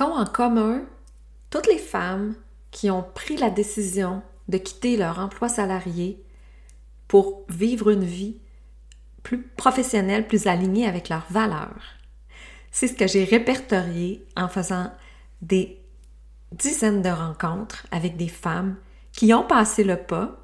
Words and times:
qu'ont 0.00 0.14
en 0.14 0.24
commun 0.24 0.82
toutes 1.50 1.66
les 1.66 1.78
femmes 1.78 2.34
qui 2.70 2.90
ont 2.90 3.04
pris 3.14 3.36
la 3.36 3.50
décision 3.50 4.22
de 4.48 4.56
quitter 4.56 4.96
leur 4.96 5.18
emploi 5.18 5.50
salarié 5.50 6.24
pour 7.06 7.44
vivre 7.50 7.90
une 7.90 8.04
vie 8.04 8.38
plus 9.22 9.42
professionnelle, 9.42 10.26
plus 10.26 10.46
alignée 10.46 10.86
avec 10.86 11.10
leurs 11.10 11.26
valeurs. 11.28 11.82
C'est 12.70 12.88
ce 12.88 12.94
que 12.94 13.06
j'ai 13.06 13.24
répertorié 13.24 14.26
en 14.36 14.48
faisant 14.48 14.90
des 15.42 15.78
dizaines 16.52 17.02
de 17.02 17.10
rencontres 17.10 17.86
avec 17.90 18.16
des 18.16 18.28
femmes 18.28 18.76
qui 19.12 19.34
ont 19.34 19.46
passé 19.46 19.84
le 19.84 19.96
pas, 19.96 20.38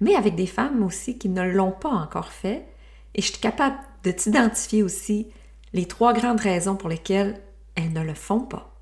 mais 0.00 0.14
avec 0.14 0.34
des 0.34 0.46
femmes 0.46 0.82
aussi 0.82 1.18
qui 1.18 1.28
ne 1.28 1.42
l'ont 1.42 1.72
pas 1.72 1.90
encore 1.90 2.32
fait. 2.32 2.66
Et 3.14 3.20
je 3.20 3.32
suis 3.32 3.40
capable 3.40 3.76
de 4.02 4.12
t'identifier 4.12 4.82
aussi 4.82 5.28
les 5.74 5.86
trois 5.86 6.14
grandes 6.14 6.40
raisons 6.40 6.76
pour 6.76 6.88
lesquelles 6.88 7.42
elles 7.74 7.92
ne 7.92 8.02
le 8.02 8.14
font 8.14 8.40
pas. 8.40 8.73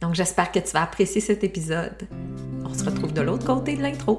Donc 0.00 0.14
j'espère 0.14 0.52
que 0.52 0.58
tu 0.58 0.72
vas 0.72 0.82
apprécier 0.82 1.20
cet 1.20 1.42
épisode. 1.44 2.08
On 2.64 2.72
se 2.72 2.84
retrouve 2.84 3.12
de 3.12 3.20
l'autre 3.20 3.46
côté 3.46 3.76
de 3.76 3.82
l'intro. 3.82 4.18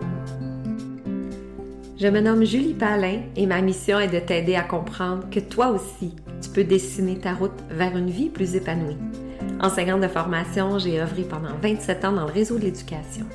Je 1.99 2.07
me 2.07 2.21
nomme 2.21 2.45
Julie 2.45 2.73
Palin 2.73 3.21
et 3.35 3.45
ma 3.45 3.61
mission 3.61 3.99
est 3.99 4.07
de 4.07 4.19
t'aider 4.19 4.55
à 4.55 4.63
comprendre 4.63 5.29
que 5.29 5.39
toi 5.39 5.67
aussi, 5.67 6.15
tu 6.41 6.49
peux 6.49 6.63
dessiner 6.63 7.17
ta 7.17 7.33
route 7.33 7.59
vers 7.69 7.95
une 7.97 8.09
vie 8.09 8.29
plus 8.29 8.55
épanouie. 8.55 8.97
Enseignante 9.61 10.01
de 10.01 10.07
formation, 10.07 10.79
j'ai 10.79 11.01
œuvré 11.01 11.23
pendant 11.23 11.55
27 11.61 12.05
ans 12.05 12.13
dans 12.13 12.25
le 12.25 12.31
réseau 12.31 12.57
de 12.57 12.63
l'éducation. 12.63 13.25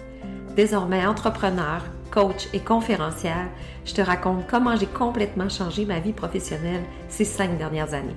Désormais 0.56 1.04
entrepreneur, 1.04 1.82
coach 2.10 2.48
et 2.52 2.60
conférencière, 2.60 3.48
je 3.84 3.92
te 3.92 4.00
raconte 4.00 4.46
comment 4.46 4.76
j'ai 4.76 4.86
complètement 4.86 5.48
changé 5.48 5.84
ma 5.84 6.00
vie 6.00 6.12
professionnelle 6.12 6.84
ces 7.08 7.24
cinq 7.24 7.58
dernières 7.58 7.92
années. 7.92 8.16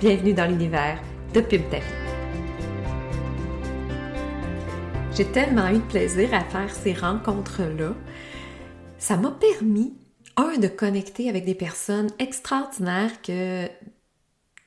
Bienvenue 0.00 0.34
dans 0.34 0.46
l'univers 0.46 0.98
de 1.32 1.40
Pub 1.40 1.62
J'ai 5.20 5.26
tellement 5.26 5.68
eu 5.68 5.74
de 5.74 5.80
plaisir 5.80 6.32
à 6.32 6.42
faire 6.42 6.74
ces 6.74 6.94
rencontres-là. 6.94 7.92
Ça 8.96 9.18
m'a 9.18 9.30
permis, 9.30 9.92
un, 10.38 10.56
de 10.56 10.66
connecter 10.66 11.28
avec 11.28 11.44
des 11.44 11.54
personnes 11.54 12.08
extraordinaires 12.18 13.20
que 13.20 13.66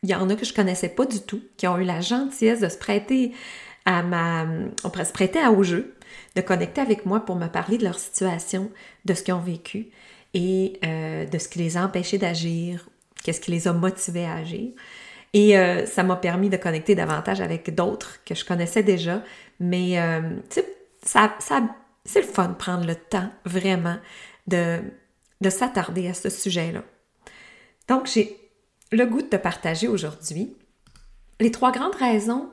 il 0.03 0.09
y 0.09 0.13
en 0.13 0.30
a 0.30 0.36
que 0.36 0.45
je 0.45 0.53
connaissais 0.53 0.89
pas 0.89 1.08
du 1.08 1.22
tout, 1.22 1.41
qui 1.58 1.66
ont 1.66 1.80
eu 1.80 1.83
la 1.83 2.02
gentillesse 2.02 2.59
de 2.59 2.69
se 2.69 2.78
prêter 2.78 3.31
à 3.86 4.03
ma, 4.03 4.45
on 4.83 4.91
pourrait 4.91 5.05
se 5.05 5.11
prêter 5.11 5.39
à 5.39 5.52
au 5.52 5.63
jeu, 5.63 5.95
de 6.36 6.41
connecter 6.41 6.81
avec 6.81 7.08
moi 7.08 7.22
pour 7.22 7.35
me 7.35 7.47
parler 7.47 7.80
de 7.80 7.83
leur 7.83 7.97
situation, 7.97 8.69
de 9.06 9.16
ce 9.16 9.23
qu'ils 9.23 9.33
ont 9.33 9.39
vécu 9.39 9.88
et 10.35 10.80
euh, 10.85 11.25
de 11.25 11.38
ce 11.39 11.50
qui 11.50 11.58
les 11.58 11.78
a 11.78 11.83
empêchés 11.83 12.19
d'agir, 12.19 12.88
qu'est-ce 13.23 13.41
qui 13.41 13.50
les 13.50 13.67
a 13.67 13.73
motivés 13.73 14.25
à 14.25 14.35
agir. 14.35 14.69
Et 15.33 15.58
euh, 15.58 15.88
ça 15.88 16.03
m'a 16.03 16.16
permis 16.16 16.50
de 16.50 16.58
connecter 16.58 16.94
davantage 16.94 17.41
avec 17.41 17.73
d'autres 17.73 18.19
que 18.23 18.35
je 18.35 18.45
connaissais 18.45 18.83
déjà. 18.83 19.23
Mais 19.59 20.00
euh, 20.00 20.40
c'est 20.50 22.22
le 22.22 22.28
fun 22.28 22.50
de 22.50 22.54
prendre 22.56 22.86
le 22.86 22.96
temps 22.96 23.30
vraiment 23.46 23.98
de, 24.48 24.82
de 25.42 25.50
s'attarder 25.50 26.08
à 26.08 26.14
ce 26.14 26.30
sujet-là. 26.30 26.84
Donc, 27.88 28.08
j'ai 28.08 28.38
le 28.92 29.06
goût 29.06 29.22
de 29.22 29.28
te 29.28 29.36
partager 29.36 29.88
aujourd'hui 29.88 30.56
les 31.40 31.52
trois 31.52 31.72
grandes 31.72 31.96
raisons 31.96 32.50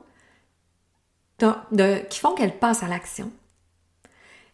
qui 1.39 2.19
font 2.19 2.35
qu'elle 2.35 2.59
passe 2.59 2.83
à 2.83 2.89
l'action. 2.89 3.33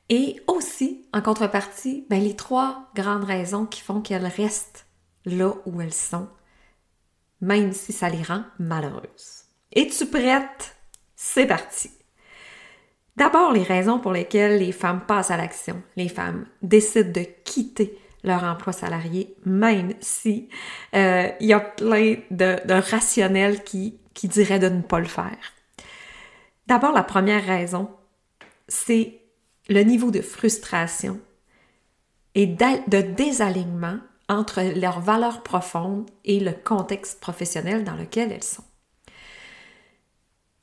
Et 0.08 0.40
aussi, 0.46 1.04
en 1.12 1.20
contrepartie, 1.20 2.06
ben, 2.08 2.22
les 2.22 2.36
trois 2.36 2.90
grandes 2.94 3.24
raisons 3.24 3.66
qui 3.66 3.80
font 3.80 4.00
qu'elles 4.00 4.26
restent 4.26 4.86
là 5.24 5.52
où 5.66 5.80
elles 5.80 5.94
sont 5.94 6.28
même 7.40 7.72
si 7.72 7.92
ça 7.92 8.08
les 8.08 8.22
rend 8.22 8.44
malheureuses. 8.58 9.44
Es-tu 9.72 10.06
prête? 10.06 10.76
C'est 11.14 11.46
parti! 11.46 11.90
D'abord, 13.16 13.52
les 13.52 13.62
raisons 13.62 13.98
pour 13.98 14.12
lesquelles 14.12 14.58
les 14.58 14.72
femmes 14.72 15.04
passent 15.06 15.30
à 15.30 15.36
l'action. 15.36 15.82
Les 15.96 16.08
femmes 16.08 16.46
décident 16.62 17.12
de 17.12 17.26
quitter 17.44 17.98
leur 18.24 18.44
emploi 18.44 18.72
salarié, 18.72 19.34
même 19.44 19.94
si 20.00 20.48
euh, 20.94 21.28
il 21.40 21.46
y 21.46 21.52
a 21.52 21.60
plein 21.60 22.16
de, 22.30 22.56
de 22.66 22.90
rationnels 22.90 23.62
qui, 23.64 23.98
qui 24.14 24.28
diraient 24.28 24.58
de 24.58 24.68
ne 24.68 24.82
pas 24.82 24.98
le 24.98 25.06
faire. 25.06 25.38
D'abord, 26.66 26.92
la 26.92 27.04
première 27.04 27.44
raison, 27.44 27.88
c'est 28.68 29.20
le 29.68 29.82
niveau 29.82 30.10
de 30.10 30.20
frustration 30.20 31.20
et 32.34 32.46
de 32.46 33.00
désalignement 33.00 33.98
entre 34.28 34.60
leurs 34.78 35.00
valeurs 35.00 35.42
profondes 35.42 36.10
et 36.24 36.40
le 36.40 36.52
contexte 36.52 37.20
professionnel 37.20 37.84
dans 37.84 37.94
lequel 37.94 38.32
elles 38.32 38.42
sont. 38.42 38.64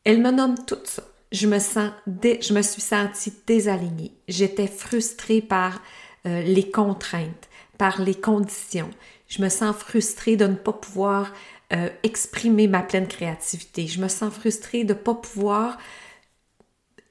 Elles 0.03 0.21
me 0.21 0.31
nomment 0.31 0.65
tout 0.65 0.77
ça. 0.83 1.03
Je 1.33 1.47
me, 1.47 1.59
sens 1.59 1.91
je 2.07 2.53
me 2.53 2.61
suis 2.61 2.81
sentie 2.81 3.33
désalignée. 3.45 4.13
J'étais 4.27 4.67
frustrée 4.67 5.41
par 5.41 5.81
euh, 6.25 6.41
les 6.43 6.69
contraintes, 6.69 7.49
par 7.77 8.01
les 8.01 8.15
conditions. 8.15 8.91
Je 9.27 9.41
me 9.41 9.49
sens 9.49 9.75
frustrée 9.75 10.37
de 10.37 10.45
ne 10.45 10.55
pas 10.55 10.73
pouvoir 10.73 11.33
euh, 11.73 11.89
exprimer 12.03 12.67
ma 12.67 12.83
pleine 12.83 13.07
créativité. 13.07 13.87
Je 13.87 13.99
me 13.99 14.07
sens 14.07 14.31
frustrée 14.31 14.83
de 14.83 14.93
ne 14.93 14.99
pas 14.99 15.15
pouvoir 15.15 15.79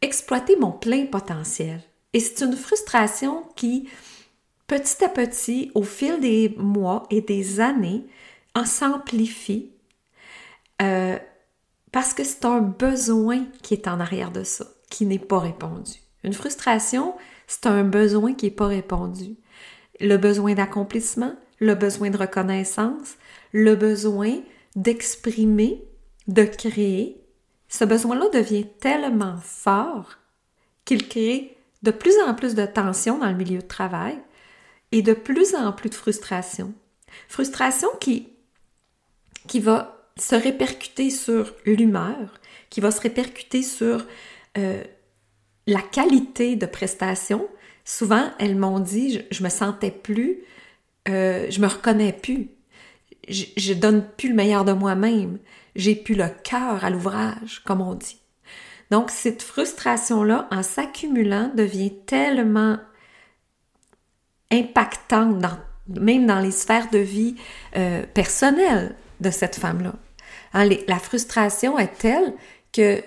exploiter 0.00 0.56
mon 0.56 0.71
plein 0.71 1.06
potentiel. 1.06 1.81
Et 2.12 2.21
c'est 2.21 2.44
une 2.44 2.56
frustration 2.56 3.43
qui 3.56 3.88
petit 4.69 5.05
à 5.05 5.09
petit, 5.09 5.71
au 5.75 5.82
fil 5.82 6.21
des 6.21 6.55
mois 6.56 7.06
et 7.11 7.21
des 7.21 7.61
années, 7.61 8.06
en 8.55 8.65
s'amplifie 8.65 9.71
euh, 10.81 11.19
parce 11.92 12.14
que 12.14 12.25
c'est 12.25 12.44
un 12.44 12.60
besoin 12.60 13.44
qui 13.62 13.75
est 13.75 13.86
en 13.86 14.00
arrière 14.00 14.32
de 14.32 14.44
ça, 14.44 14.66
qui 14.91 15.06
n'est 15.06 15.19
pas 15.19 15.38
répondu. 15.38 15.92
Une 16.25 16.32
frustration, 16.32 17.14
c'est 17.47 17.66
un 17.66 17.84
besoin 17.84 18.34
qui 18.34 18.47
n'est 18.47 18.53
pas 18.53 18.66
répondu. 18.66 19.36
Le 20.00 20.16
besoin 20.16 20.54
d'accomplissement, 20.54 21.34
le 21.60 21.75
besoin 21.75 22.10
de 22.10 22.16
reconnaissance, 22.16 23.16
le 23.52 23.76
besoin 23.76 24.41
d'exprimer, 24.75 25.84
de 26.26 26.44
créer, 26.44 27.22
ce 27.69 27.84
besoin-là 27.84 28.28
devient 28.32 28.66
tellement 28.81 29.36
fort 29.36 30.19
qu'il 30.84 31.06
crée 31.08 31.56
de 31.82 31.91
plus 31.91 32.14
en 32.26 32.34
plus 32.34 32.54
de 32.54 32.64
tension 32.66 33.19
dans 33.19 33.28
le 33.28 33.36
milieu 33.36 33.58
de 33.58 33.66
travail, 33.66 34.19
et 34.92 35.02
de 35.02 35.14
plus 35.14 35.54
en 35.54 35.72
plus 35.72 35.88
de 35.88 35.94
frustration. 35.94 36.75
Frustration 37.28 37.88
qui, 38.00 38.28
qui 39.48 39.58
va 39.58 40.01
se 40.17 40.34
répercuter 40.34 41.11
sur 41.11 41.55
l'humeur, 41.65 42.41
qui 42.71 42.81
va 42.81 42.91
se 42.91 43.00
répercuter 43.00 43.62
sur 43.62 44.06
euh, 44.59 44.83
la 45.67 45.81
qualité 45.81 46.56
de 46.56 46.67
prestation. 46.67 47.47
Souvent, 47.84 48.31
elles 48.39 48.56
m'ont 48.56 48.81
dit, 48.81 49.23
je, 49.31 49.43
me 49.43 49.49
sentais 49.49 49.91
plus, 49.91 50.39
euh, 51.09 51.47
je 51.50 51.61
me 51.61 51.67
reconnais 51.67 52.12
plus, 52.12 52.49
je, 53.28 53.73
donne 53.73 54.06
plus 54.17 54.31
le 54.31 54.34
meilleur 54.34 54.65
de 54.65 54.73
moi-même, 54.73 55.39
j'ai 55.75 55.95
plus 55.95 56.15
le 56.15 56.29
cœur 56.44 56.84
à 56.84 56.91
l'ouvrage, 56.91 57.62
comme 57.65 57.81
on 57.81 57.94
dit. 57.94 58.19
Donc, 58.91 59.11
cette 59.11 59.43
frustration-là, 59.43 60.49
en 60.50 60.62
s'accumulant, 60.62 61.50
devient 61.55 61.93
tellement 62.06 62.79
impactante, 64.50 65.43
même 65.89 66.27
dans 66.27 66.41
les 66.41 66.50
sphères 66.50 66.91
de 66.91 66.99
vie 66.99 67.37
euh, 67.77 68.05
personnelles 68.15 68.94
de 69.22 69.31
cette 69.31 69.56
femme-là. 69.56 69.94
Hein, 70.53 70.69
la 70.87 70.99
frustration 70.99 71.78
est 71.78 71.99
telle 71.99 72.34
que 72.72 73.03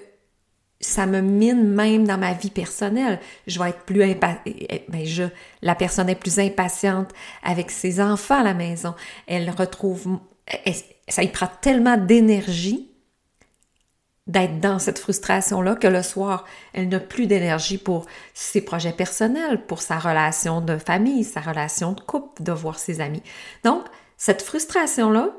ça 0.80 1.06
me 1.06 1.22
mine 1.22 1.68
même 1.68 2.06
dans 2.06 2.18
ma 2.18 2.34
vie 2.34 2.50
personnelle. 2.50 3.20
Je 3.48 3.60
vais 3.60 3.70
être 3.70 3.84
plus 3.84 4.04
impatiente. 4.04 4.42
Eh, 4.46 4.76
eh, 4.76 4.86
ben 4.90 5.06
je, 5.06 5.24
la 5.62 5.76
personne 5.76 6.10
est 6.10 6.16
plus 6.16 6.40
impatiente 6.40 7.12
avec 7.44 7.72
ses 7.72 8.02
enfants 8.02 8.40
à 8.40 8.44
la 8.44 8.54
maison. 8.54 8.94
Elle 9.28 9.50
retrouve, 9.50 10.20
ça 11.08 11.24
y 11.24 11.28
prend 11.28 11.50
tellement 11.62 11.98
d'énergie 11.98 12.92
d'être 14.28 14.60
dans 14.60 14.80
cette 14.80 14.98
frustration-là 14.98 15.76
que 15.76 15.88
le 15.88 16.02
soir, 16.02 16.46
elle 16.74 16.90
n'a 16.90 17.00
plus 17.00 17.28
d'énergie 17.28 17.78
pour 17.78 18.08
ses 18.34 18.62
projets 18.62 18.92
personnels, 18.92 19.66
pour 19.68 19.84
sa 19.84 20.00
relation 20.00 20.62
de 20.62 20.78
famille, 20.78 21.24
sa 21.24 21.42
relation 21.42 21.94
de 21.94 22.02
couple, 22.02 22.42
de 22.42 22.52
voir 22.52 22.80
ses 22.80 23.02
amis. 23.02 23.22
Donc, 23.64 23.84
cette 24.18 24.42
frustration-là 24.42 25.30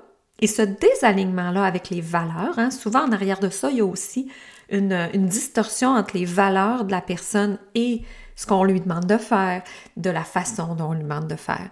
et 0.41 0.47
ce 0.47 0.63
désalignement-là 0.63 1.65
avec 1.65 1.91
les 1.91 2.01
valeurs, 2.01 2.59
hein, 2.59 2.71
souvent 2.71 3.05
en 3.05 3.13
arrière 3.13 3.41
de 3.41 3.49
ça, 3.49 3.71
il 3.71 3.79
y 3.79 3.81
a 3.81 3.85
aussi 3.85 4.31
une, 4.71 5.09
distorsion 5.15 5.91
entre 5.91 6.17
les 6.17 6.25
valeurs 6.25 6.85
de 6.85 6.91
la 6.91 7.01
personne 7.01 7.59
et 7.75 8.03
ce 8.35 8.47
qu'on 8.47 8.65
lui 8.65 8.81
demande 8.81 9.07
de 9.07 9.17
faire, 9.17 9.63
de 9.97 10.11
la 10.11 10.25
façon 10.25 10.75
dont 10.75 10.91
on 10.91 10.93
lui 10.93 11.03
demande 11.03 11.29
de 11.29 11.37
faire. 11.37 11.71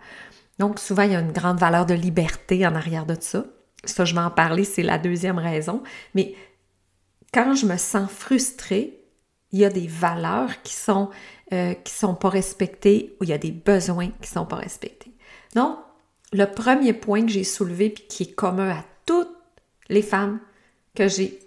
Donc, 0.59 0.79
souvent, 0.79 1.03
il 1.03 1.13
y 1.13 1.17
a 1.17 1.21
une 1.21 1.33
grande 1.33 1.59
valeur 1.59 1.85
de 1.85 1.95
liberté 1.95 2.67
en 2.67 2.75
arrière 2.75 3.07
de 3.07 3.17
ça. 3.21 3.45
Ça, 3.85 4.05
je 4.05 4.15
vais 4.15 4.21
en 4.21 4.31
parler, 4.31 4.65
c'est 4.65 4.83
la 4.83 4.99
deuxième 4.99 5.39
raison. 5.39 5.83
Mais 6.15 6.35
quand 7.35 7.55
je 7.55 7.67
me 7.67 7.77
sens 7.77 8.09
frustrée, 8.11 9.01
il 9.53 9.59
y 9.59 9.65
a 9.65 9.71
des 9.71 9.87
valeurs 9.87 10.63
qui 10.63 10.75
sont 10.75 11.11
euh, 11.53 11.75
qui 11.75 11.93
sont 11.93 12.15
pas 12.15 12.31
respectées 12.31 13.15
ou 13.21 13.25
il 13.25 13.31
y 13.31 13.35
a 13.35 13.39
des 13.39 13.53
besoins 13.53 14.09
qui 14.23 14.31
sont 14.31 14.47
pas 14.47 14.57
respectés. 14.57 15.13
Donc, 15.55 15.77
le 16.35 16.47
premier 16.47 16.93
point 16.93 17.25
que 17.25 17.31
j'ai 17.31 17.45
soulevé 17.45 17.91
puis 17.91 18.05
qui 18.09 18.23
est 18.25 18.35
commun 18.35 18.71
à 18.71 18.85
toutes 19.07 19.31
les 19.89 20.03
femmes 20.03 20.41
que 20.97 21.07
j'ai 21.07 21.39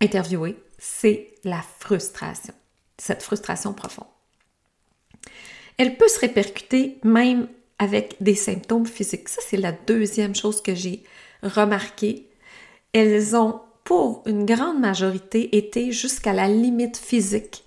interviewées, 0.00 0.56
c'est 0.78 1.34
la 1.44 1.60
frustration, 1.78 2.54
cette 2.96 3.22
frustration 3.22 3.74
profonde. 3.74 4.06
Elle 5.76 5.98
peut 5.98 6.08
se 6.08 6.20
répercuter 6.20 6.98
même 7.04 7.48
avec 7.78 8.16
des 8.20 8.34
symptômes 8.34 8.86
physiques. 8.86 9.28
Ça, 9.28 9.42
c'est 9.46 9.58
la 9.58 9.72
deuxième 9.72 10.34
chose 10.34 10.62
que 10.62 10.74
j'ai 10.74 11.02
remarqué. 11.42 12.26
Elles 12.94 13.36
ont, 13.36 13.60
pour 13.82 14.22
une 14.24 14.46
grande 14.46 14.80
majorité, 14.80 15.54
été 15.54 15.92
jusqu'à 15.92 16.32
la 16.32 16.48
limite 16.48 16.96
physique 16.96 17.64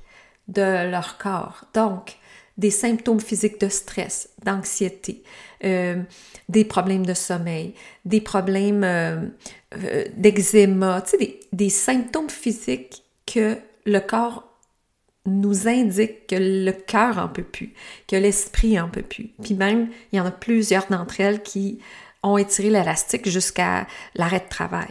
de 0.47 0.89
leur 0.89 1.19
corps. 1.19 1.65
Donc, 1.75 2.17
des 2.57 2.71
symptômes 2.71 3.19
physiques 3.19 3.61
de 3.61 3.69
stress, 3.69 4.29
d'anxiété, 4.43 5.23
euh, 5.63 6.01
des 6.49 6.65
problèmes 6.65 7.05
de 7.05 7.13
sommeil, 7.13 7.73
des 8.05 8.21
problèmes 8.21 8.83
euh, 8.83 9.27
euh, 9.75 10.05
d'eczéma, 10.15 11.01
tu 11.01 11.11
sais, 11.11 11.17
des, 11.17 11.39
des, 11.53 11.69
symptômes 11.69 12.29
physiques 12.29 13.03
que 13.25 13.57
le 13.85 13.99
corps 13.99 14.43
nous 15.25 15.67
indique 15.67 16.27
que 16.27 16.35
le 16.35 16.71
cœur 16.71 17.17
en 17.17 17.27
peut 17.27 17.43
plus, 17.43 17.73
que 18.07 18.15
l'esprit 18.15 18.79
en 18.79 18.89
peut 18.89 19.01
plus. 19.01 19.31
Puis 19.43 19.53
même, 19.53 19.89
il 20.11 20.17
y 20.17 20.19
en 20.19 20.25
a 20.25 20.31
plusieurs 20.31 20.87
d'entre 20.87 21.19
elles 21.19 21.43
qui 21.43 21.79
ont 22.23 22.37
étiré 22.37 22.69
l'élastique 22.69 23.29
jusqu'à 23.29 23.87
l'arrêt 24.15 24.39
de 24.39 24.49
travail, 24.49 24.89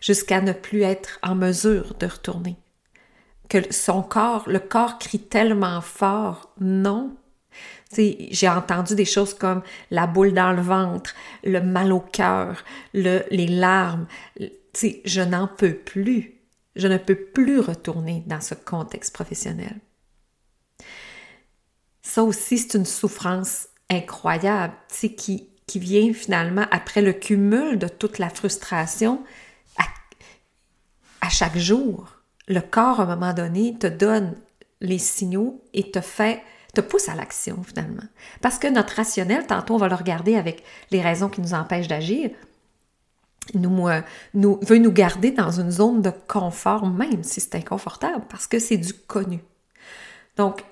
jusqu'à 0.00 0.40
ne 0.40 0.52
plus 0.52 0.82
être 0.82 1.18
en 1.22 1.34
mesure 1.34 1.94
de 1.94 2.06
retourner. 2.06 2.56
Que 3.48 3.72
son 3.72 4.02
corps, 4.02 4.44
le 4.48 4.58
corps 4.58 4.98
crie 4.98 5.20
tellement 5.20 5.80
fort, 5.80 6.52
non. 6.60 7.16
J'ai 7.96 8.48
entendu 8.48 8.94
des 8.94 9.04
choses 9.04 9.34
comme 9.34 9.62
la 9.90 10.06
boule 10.06 10.32
dans 10.32 10.52
le 10.52 10.62
ventre, 10.62 11.14
le 11.44 11.60
mal 11.60 11.92
au 11.92 12.00
cœur, 12.00 12.64
le, 12.94 13.22
les 13.30 13.46
larmes. 13.46 14.06
je 14.34 15.20
n'en 15.20 15.46
peux 15.46 15.74
plus. 15.74 16.34
Je 16.74 16.88
ne 16.88 16.96
peux 16.96 17.16
plus 17.16 17.60
retourner 17.60 18.22
dans 18.26 18.40
ce 18.40 18.54
contexte 18.54 19.12
professionnel. 19.12 19.78
Ça 22.02 22.22
aussi, 22.24 22.58
c'est 22.58 22.78
une 22.78 22.86
souffrance 22.86 23.68
incroyable, 23.90 24.74
qui, 24.88 25.48
qui 25.66 25.78
vient 25.78 26.12
finalement 26.12 26.66
après 26.70 27.02
le 27.02 27.12
cumul 27.12 27.78
de 27.78 27.88
toute 27.88 28.18
la 28.18 28.28
frustration 28.30 29.22
à, 31.20 31.28
chaque 31.30 31.56
jour. 31.56 32.21
Le 32.48 32.60
corps, 32.60 33.00
à 33.00 33.04
un 33.04 33.16
moment 33.16 33.32
donné, 33.32 33.76
te 33.78 33.86
donne 33.86 34.34
les 34.80 34.98
signaux 34.98 35.62
et 35.72 35.90
te 35.90 36.00
fait 36.00 36.42
te 36.74 36.80
pousse 36.80 37.08
à 37.08 37.14
l'action 37.14 37.62
finalement. 37.62 38.02
Parce 38.40 38.58
que 38.58 38.66
notre 38.66 38.94
rationnel, 38.94 39.46
tantôt 39.46 39.74
on 39.74 39.78
va 39.78 39.88
le 39.88 39.94
regarder 39.94 40.36
avec 40.36 40.62
les 40.90 41.02
raisons 41.02 41.28
qui 41.28 41.40
nous 41.40 41.54
empêchent 41.54 41.88
d'agir, 41.88 42.30
nous, 43.54 43.88
euh, 43.88 44.00
veut 44.34 44.78
nous 44.78 44.92
garder 44.92 45.32
dans 45.32 45.50
une 45.50 45.70
zone 45.70 46.00
de 46.00 46.12
confort, 46.28 46.86
même 46.86 47.22
si 47.22 47.40
c'est 47.40 47.56
inconfortable, 47.56 48.24
parce 48.28 48.46
que 48.46 48.58
c'est 48.58 48.76
du 48.76 48.94
connu. 48.94 49.40
Donc, 50.36 50.64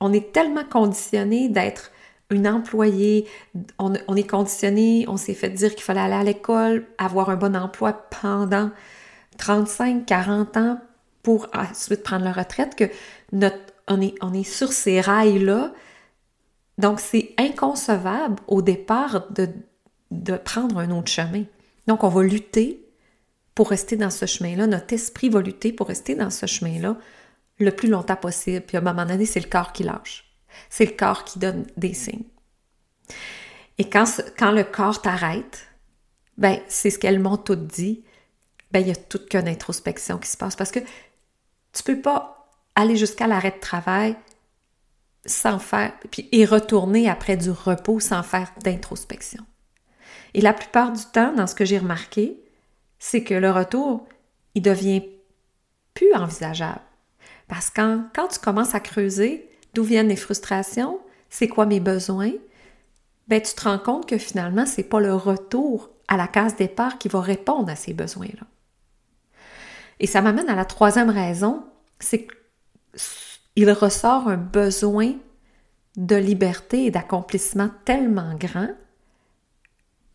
on 0.00 0.12
est 0.12 0.32
tellement 0.32 0.64
conditionné 0.64 1.48
d'être 1.48 1.90
une 2.30 2.48
employée, 2.48 3.26
on, 3.78 3.92
on 4.08 4.16
est 4.16 4.28
conditionné, 4.28 5.04
on 5.08 5.16
s'est 5.16 5.34
fait 5.34 5.50
dire 5.50 5.74
qu'il 5.74 5.82
fallait 5.82 6.00
aller 6.00 6.14
à 6.14 6.22
l'école, 6.22 6.86
avoir 6.98 7.30
un 7.30 7.36
bon 7.36 7.54
emploi 7.54 7.92
pendant 7.92 8.70
35, 9.38 10.06
40 10.06 10.56
ans 10.56 10.78
pour 11.24 11.48
ensuite 11.52 12.04
prendre 12.04 12.24
la 12.24 12.32
retraite, 12.32 12.76
que 12.76 12.84
notre, 13.32 13.58
on, 13.88 14.00
est, 14.00 14.14
on 14.22 14.44
sur 14.44 14.72
ces 14.72 15.00
rails-là. 15.00 15.72
Donc, 16.78 17.00
c'est 17.00 17.34
inconcevable 17.38 18.36
au 18.46 18.62
départ 18.62 19.30
de, 19.30 19.48
de 20.12 20.36
prendre 20.36 20.78
un 20.78 20.90
autre 20.90 21.10
chemin. 21.10 21.44
Donc, 21.88 22.04
on 22.04 22.08
va 22.08 22.22
lutter 22.22 22.84
pour 23.54 23.70
rester 23.70 23.96
dans 23.96 24.10
ce 24.10 24.26
chemin-là. 24.26 24.66
Notre 24.66 24.92
esprit 24.92 25.28
va 25.28 25.40
lutter 25.40 25.72
pour 25.72 25.88
rester 25.88 26.14
dans 26.14 26.30
ce 26.30 26.46
chemin-là 26.46 26.96
le 27.58 27.70
plus 27.70 27.88
longtemps 27.88 28.16
possible. 28.16 28.64
Puis 28.66 28.76
à 28.76 28.80
un 28.80 28.82
moment 28.82 29.06
donné, 29.06 29.26
c'est 29.26 29.40
le 29.40 29.48
corps 29.48 29.72
qui 29.72 29.84
lâche. 29.84 30.24
C'est 30.70 30.86
le 30.86 30.92
corps 30.92 31.24
qui 31.24 31.38
donne 31.38 31.66
des 31.76 31.94
signes. 31.94 32.24
Et 33.78 33.88
quand, 33.88 34.06
le 34.52 34.62
corps 34.62 35.02
t'arrête, 35.02 35.68
ben, 36.36 36.58
c'est 36.68 36.90
ce 36.90 36.98
qu'elles 36.98 37.18
m'ont 37.18 37.36
toutes 37.36 37.66
dit, 37.66 38.04
ben, 38.70 38.80
il 38.80 38.88
y 38.88 38.92
a 38.92 38.96
toute 38.96 39.28
qu'une 39.28 39.48
introspection 39.48 40.18
qui 40.18 40.28
se 40.28 40.36
passe 40.36 40.56
tu 41.74 41.82
peux 41.82 42.00
pas 42.00 42.48
aller 42.74 42.96
jusqu'à 42.96 43.26
l'arrêt 43.26 43.52
de 43.52 43.60
travail 43.60 44.16
sans 45.26 45.58
faire, 45.58 45.92
et 46.32 46.44
retourner 46.44 47.08
après 47.08 47.36
du 47.36 47.50
repos 47.50 48.00
sans 48.00 48.22
faire 48.22 48.52
d'introspection. 48.62 49.42
Et 50.34 50.40
la 50.40 50.52
plupart 50.52 50.92
du 50.92 51.02
temps, 51.12 51.32
dans 51.32 51.46
ce 51.46 51.54
que 51.54 51.64
j'ai 51.64 51.78
remarqué, 51.78 52.42
c'est 52.98 53.22
que 53.22 53.34
le 53.34 53.50
retour, 53.50 54.06
il 54.54 54.62
devient 54.62 55.02
plus 55.94 56.12
envisageable. 56.14 56.80
Parce 57.48 57.70
que 57.70 58.00
quand, 58.14 58.28
tu 58.28 58.38
commences 58.38 58.74
à 58.74 58.80
creuser 58.80 59.48
d'où 59.74 59.82
viennent 59.82 60.08
les 60.08 60.16
frustrations, 60.16 61.00
c'est 61.30 61.48
quoi 61.48 61.66
mes 61.66 61.80
besoins, 61.80 62.32
ben 63.28 63.40
tu 63.40 63.54
te 63.54 63.64
rends 63.64 63.78
compte 63.78 64.08
que 64.08 64.18
finalement, 64.18 64.66
c'est 64.66 64.82
pas 64.82 65.00
le 65.00 65.14
retour 65.14 65.90
à 66.08 66.16
la 66.16 66.28
case 66.28 66.56
départ 66.56 66.98
qui 66.98 67.08
va 67.08 67.20
répondre 67.20 67.70
à 67.70 67.76
ces 67.76 67.94
besoins-là. 67.94 68.46
Et 70.00 70.06
ça 70.06 70.20
m'amène 70.22 70.48
à 70.48 70.54
la 70.54 70.64
troisième 70.64 71.10
raison, 71.10 71.64
c'est 71.98 72.26
qu'il 73.54 73.70
ressort 73.70 74.28
un 74.28 74.36
besoin 74.36 75.14
de 75.96 76.16
liberté 76.16 76.86
et 76.86 76.90
d'accomplissement 76.90 77.70
tellement 77.84 78.34
grand 78.34 78.70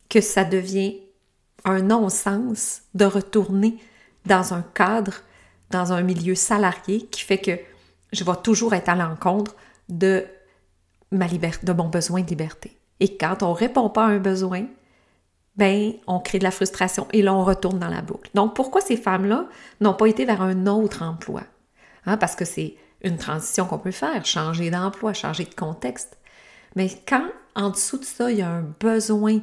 que 0.10 0.22
ça 0.22 0.44
devient 0.44 0.98
un 1.66 1.82
non-sens 1.82 2.82
de 2.94 3.06
retourner 3.06 3.78
dans 4.26 4.54
un 4.54 4.62
cadre, 4.62 5.14
dans 5.70 5.94
un 5.94 6.02
milieu 6.02 6.36
salarié 6.36 7.06
qui 7.08 7.22
fait 7.22 7.38
que 7.38 7.58
je 8.12 8.24
vais 8.24 8.36
toujours 8.44 8.74
être 8.74 8.90
à 8.90 8.96
l'encontre 8.96 9.56
de 9.88 10.26
mon 11.12 11.90
besoin 11.90 12.22
de 12.22 12.28
liberté. 12.28 12.78
Et 13.00 13.18
quand 13.18 13.44
on 13.44 13.54
répond 13.54 13.90
pas 13.90 14.06
à 14.06 14.10
un 14.10 14.20
besoin, 14.20 14.66
ben, 15.60 15.92
on 16.08 16.22
crée 16.22 16.40
de 16.40 16.46
la 16.46 16.52
frustration 16.52 17.06
et 17.12 17.22
là, 17.22 17.34
on 17.34 17.44
retourne 17.44 17.80
dans 17.80 17.90
la 17.90 18.02
boucle. 18.02 18.30
Donc, 18.34 18.56
pourquoi 18.56 18.80
ces 18.80 18.96
femmes-là 18.96 19.46
n'ont 19.82 19.94
pas 19.94 20.08
été 20.08 20.24
vers 20.24 20.42
un 20.42 20.68
autre 20.68 21.04
emploi? 21.04 21.44
Hein, 22.06 22.16
parce 22.16 22.38
que 22.38 22.46
c'est 22.46 22.76
une 23.04 23.18
transition 23.18 23.66
qu'on 23.66 23.78
peut 23.78 23.92
faire, 23.92 24.26
changer 24.26 24.72
d'emploi, 24.72 25.12
changer 25.12 25.44
de 25.44 25.54
contexte. 25.54 26.18
Mais 26.78 26.90
quand, 27.06 27.28
en 27.56 27.72
dessous 27.72 27.98
de 27.98 28.06
ça, 28.06 28.32
il 28.32 28.38
y 28.38 28.42
a 28.42 28.50
un 28.50 28.74
besoin 28.80 29.42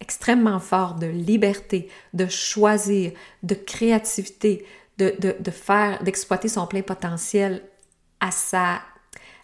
extrêmement 0.00 0.60
fort 0.60 0.96
de 0.96 1.06
liberté, 1.06 1.88
de 2.12 2.26
choisir, 2.26 3.12
de 3.42 3.54
créativité, 3.54 4.66
de, 4.98 5.50
faire, 5.50 6.02
d'exploiter 6.02 6.48
son 6.48 6.66
plein 6.66 6.82
potentiel 6.82 7.62
à 8.20 8.30
sa, 8.30 8.82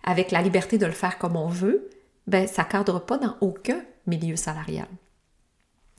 avec 0.05 0.31
la 0.31 0.43
liberté 0.43 0.77
de 0.77 0.85
le 0.85 0.93
faire 0.93 1.17
comme 1.17 1.37
on 1.37 1.49
veut, 1.49 1.89
ben, 2.27 2.47
ça 2.47 2.65
cadre 2.65 3.01
pas 3.01 3.17
dans 3.17 3.35
aucun 3.41 3.81
milieu 4.07 4.37
salarial. 4.37 4.89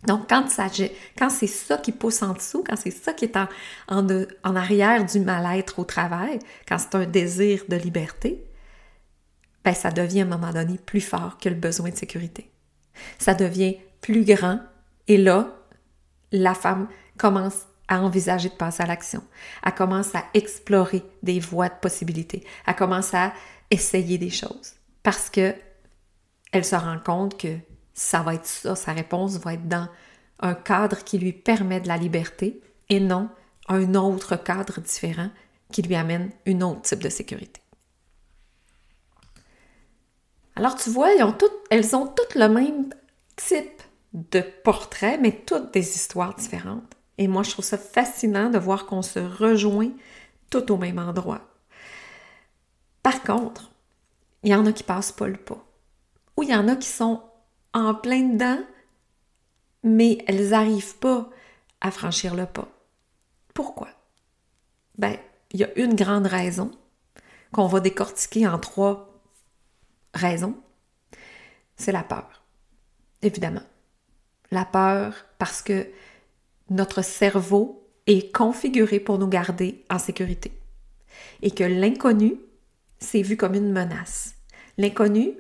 Donc, 0.08 0.30
quand, 0.30 0.48
c'est 1.30 1.48
ça 1.48 1.78
qui 1.78 1.92
pousse 1.92 2.22
en 2.22 2.34
dessous, 2.34 2.64
quand 2.68 2.76
c'est 2.76 2.92
ça 2.92 3.14
qui 3.14 3.26
est 3.26 3.38
en 3.88 4.56
arrière 4.56 5.06
du 5.06 5.20
mal-être 5.20 5.80
au 5.80 5.86
travail, 5.86 6.40
quand 6.68 6.78
c'est 6.78 6.96
un 6.96 7.06
désir 7.06 7.64
de 7.70 7.78
liberté, 7.78 8.44
ben, 9.64 9.74
ça 9.74 9.92
devient 9.92 10.22
à 10.22 10.24
un 10.24 10.28
moment 10.28 10.52
donné 10.52 10.78
plus 10.78 11.02
fort 11.02 11.38
que 11.38 11.50
le 11.50 11.56
besoin 11.56 11.90
de 11.90 11.96
sécurité. 11.96 12.52
Ça 13.18 13.34
devient 13.34 13.78
plus 14.02 14.26
grand. 14.26 14.60
Et 15.08 15.18
là, 15.18 15.56
la 16.32 16.54
femme 16.54 16.88
commence 17.18 17.66
à 17.88 18.02
envisager 18.02 18.50
de 18.50 18.56
passer 18.56 18.84
à 18.84 18.86
l'action. 18.86 19.24
Elle 19.66 19.74
commence 19.74 20.14
à 20.16 20.26
explorer 20.34 21.04
des 21.22 21.40
voies 21.40 21.70
de 21.70 21.80
possibilités. 21.82 22.44
Elle 22.68 22.76
commence 22.76 23.14
à 23.14 23.34
essayer 23.72 24.18
des 24.18 24.30
choses. 24.30 24.74
Parce 25.02 25.30
que 25.30 25.56
elle 26.52 26.66
se 26.66 26.76
rend 26.76 27.00
compte 27.00 27.40
que 27.40 27.58
ça 27.94 28.22
va 28.22 28.36
être 28.36 28.46
ça, 28.46 28.76
sa 28.76 28.94
réponse 28.94 29.38
va 29.38 29.54
être 29.54 29.68
dans 29.68 29.88
un 30.40 30.56
cadre 30.56 31.04
qui 31.04 31.18
lui 31.18 31.32
permet 31.32 31.80
de 31.80 31.88
la 31.88 31.98
liberté 31.98 32.62
et 32.90 33.00
non 33.00 33.30
un 33.68 33.96
autre 33.96 34.36
cadre 34.36 34.82
différent 34.82 35.30
qui 35.72 35.82
lui 35.82 35.96
amène 35.96 36.32
un 36.48 36.62
autre 36.62 36.82
type 36.82 37.02
de 37.02 37.10
sécurité. 37.10 37.62
Alors 40.56 40.76
tu 40.76 40.90
vois, 40.90 41.14
elles 41.14 41.24
ont 41.24 41.34
toutes, 41.34 41.52
elles 41.70 41.96
ont 41.96 42.08
toutes 42.08 42.36
le 42.36 42.48
même 42.48 42.90
type 43.36 43.82
de 44.14 44.42
portraits, 44.42 45.20
mais 45.20 45.32
toutes 45.32 45.74
des 45.74 45.96
histoires 45.96 46.36
différentes. 46.36 46.94
Et 47.18 47.28
moi, 47.28 47.44
je 47.44 47.52
trouve 47.52 47.66
ça 47.66 47.78
fascinant 47.78 48.50
de 48.50 48.60
voir 48.60 48.86
qu'on 48.86 49.02
se 49.02 49.20
rejoint 49.20 49.92
tout 50.50 50.72
au 50.72 50.78
même 50.78 51.00
endroit. 51.00 51.42
Par 53.02 53.24
contre, 53.24 53.72
il 54.44 54.52
y 54.52 54.56
en 54.56 54.66
a 54.66 54.72
qui 54.72 54.84
passent 54.84 55.12
pas 55.12 55.28
le 55.28 55.38
pas. 55.38 55.66
Ou 56.38 56.44
il 56.44 56.50
y 56.50 56.56
en 56.56 56.68
a 56.68 56.76
qui 56.76 56.88
sont 56.88 57.22
en 57.74 57.96
plein 57.96 58.22
dedans, 58.22 58.60
mais 59.84 60.20
elles 60.27 60.50
n'arrivent 60.50 60.98
pas 60.98 61.30
à 61.82 61.92
franchir 61.92 62.36
le 62.36 62.46
pas. 62.46 62.70
Pourquoi? 63.53 63.89
Ben, 64.98 65.18
il 65.51 65.60
y 65.60 65.63
a 65.63 65.77
une 65.77 65.96
grande 65.96 66.27
raison 66.27 66.72
qu'on 67.51 67.68
va 67.68 67.80
décortiquer 67.80 68.48
en 68.48 68.60
trois 68.60 69.22
raisons. 70.13 70.56
C'est 71.75 71.92
la 71.92 72.03
peur, 72.03 72.44
évidemment 73.22 73.63
la 74.53 74.65
peur, 74.65 75.25
parce 75.38 75.62
que 75.62 75.88
notre 76.70 77.01
cerveau 77.01 77.89
est 78.08 78.34
configuré 78.34 79.00
pour 79.00 79.18
nous 79.18 79.27
garder 79.27 79.84
en 79.89 80.00
sécurité. 80.00 80.51
et 81.44 81.51
que 81.51 81.63
l'inconnu, 81.63 82.38
c'est 83.00 83.22
vu 83.22 83.38
comme 83.38 83.53
une 83.53 83.72
menace. 83.72 84.34
L'inconnu, 84.77 85.34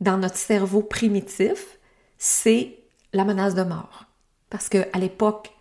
dans 0.00 0.18
notre 0.18 0.36
cerveau 0.36 0.82
primitif, 0.82 1.78
c'est 2.18 2.78
la 3.12 3.24
menace 3.24 3.54
de 3.54 3.62
mort. 3.62 4.04
Parce 4.50 4.68
qu'à 4.68 4.98
l'époque 4.98 5.52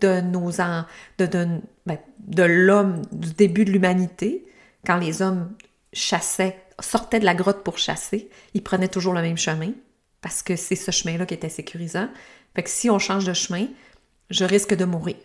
de 0.00 0.20
nos 0.20 0.50
de, 0.50 1.60
ben, 1.86 1.98
de 2.18 2.42
l'homme, 2.42 3.02
du 3.12 3.32
début 3.32 3.64
de 3.64 3.70
l'humanité, 3.70 4.46
quand 4.86 4.96
les 4.96 5.20
hommes 5.22 5.52
chassaient, 5.92 6.62
sortaient 6.80 7.20
de 7.20 7.24
la 7.24 7.34
grotte 7.34 7.62
pour 7.62 7.78
chasser, 7.78 8.30
ils 8.54 8.62
prenaient 8.62 8.88
toujours 8.88 9.12
le 9.12 9.20
même 9.20 9.36
chemin, 9.36 9.72
parce 10.22 10.42
que 10.42 10.56
c'est 10.56 10.76
ce 10.76 10.90
chemin-là 10.90 11.26
qui 11.26 11.34
était 11.34 11.48
sécurisant. 11.48 12.08
Fait 12.54 12.62
que 12.62 12.70
si 12.70 12.88
on 12.90 12.98
change 12.98 13.26
de 13.26 13.32
chemin, 13.32 13.66
je 14.30 14.44
risque 14.44 14.74
de 14.74 14.84
mourir. 14.84 15.16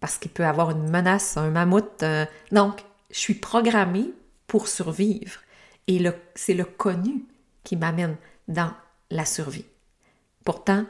Parce 0.00 0.18
qu'il 0.18 0.30
peut 0.30 0.44
avoir 0.44 0.70
une 0.72 0.90
menace, 0.90 1.36
un 1.36 1.50
mammouth. 1.50 2.02
Euh, 2.02 2.26
donc, 2.50 2.80
je 3.10 3.18
suis 3.18 3.34
programmée 3.34 4.10
pour 4.46 4.68
survivre. 4.68 5.40
Et 5.86 6.02
c'est 6.34 6.54
le 6.54 6.64
connu 6.64 7.24
qui 7.64 7.76
m'amène 7.76 8.16
dans 8.48 8.72
la 9.10 9.24
survie. 9.24 9.64
Pourtant, 10.44 10.84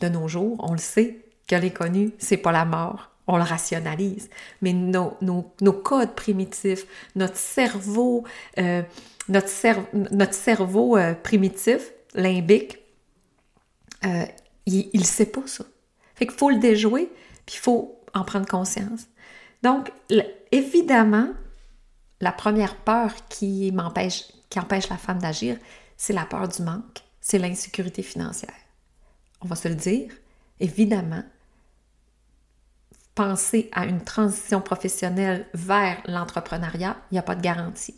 de 0.00 0.08
nos 0.08 0.28
jours, 0.28 0.56
on 0.60 0.72
le 0.72 0.78
sait 0.78 1.18
que 1.46 1.56
l'inconnu, 1.56 2.12
c'est 2.18 2.36
pas 2.36 2.52
la 2.52 2.64
mort. 2.64 3.10
On 3.26 3.36
le 3.38 3.42
rationalise. 3.42 4.28
Mais 4.62 4.72
nos, 4.72 5.72
codes 5.82 6.14
primitifs, 6.14 6.86
notre 7.16 7.36
cerveau, 7.36 8.24
euh, 8.58 8.82
notre, 9.28 9.48
cerveau 10.34 10.96
euh, 10.96 11.14
primitif, 11.14 11.92
limbique, 12.14 12.78
euh, 14.04 14.24
il 14.66 15.00
ne 15.00 15.04
sait 15.04 15.26
pas 15.26 15.46
ça. 15.46 15.64
Fait 16.14 16.26
qu'il 16.26 16.36
faut 16.36 16.50
le 16.50 16.58
déjouer, 16.58 17.10
puis 17.46 17.56
il 17.56 17.60
faut 17.60 18.00
en 18.14 18.24
prendre 18.24 18.46
conscience. 18.46 19.06
Donc, 19.62 19.90
évidemment, 20.52 21.28
la 22.20 22.32
première 22.32 22.76
peur 22.76 23.12
qui 23.28 23.70
m'empêche, 23.72 24.24
qui 24.48 24.58
empêche 24.58 24.88
la 24.88 24.96
femme 24.96 25.18
d'agir, 25.18 25.56
c'est 25.96 26.12
la 26.12 26.24
peur 26.24 26.48
du 26.48 26.62
manque, 26.62 27.02
c'est 27.20 27.38
l'insécurité 27.38 28.02
financière. 28.02 28.54
On 29.40 29.46
va 29.48 29.56
se 29.56 29.68
le 29.68 29.74
dire, 29.74 30.12
évidemment, 30.60 31.24
penser 33.14 33.68
à 33.72 33.86
une 33.86 34.04
transition 34.04 34.60
professionnelle 34.60 35.46
vers 35.54 36.00
l'entrepreneuriat, 36.06 36.96
il 37.10 37.14
n'y 37.14 37.18
a 37.18 37.22
pas 37.22 37.34
de 37.34 37.42
garantie. 37.42 37.96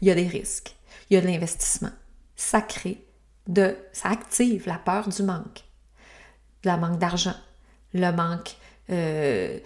Il 0.00 0.08
y 0.08 0.10
a 0.10 0.14
des 0.14 0.26
risques, 0.26 0.74
il 1.08 1.14
y 1.14 1.16
a 1.16 1.20
de 1.20 1.26
l'investissement. 1.26 1.92
Ça 2.36 2.62
crée 2.62 3.06
de, 3.46 3.76
ça 3.92 4.08
active 4.08 4.66
la 4.66 4.78
peur 4.78 5.08
du 5.08 5.22
manque, 5.22 5.64
la 6.64 6.76
manque 6.76 6.98
d'argent, 6.98 7.36
le 7.92 8.10
manque 8.12 8.56
euh, 8.90 9.58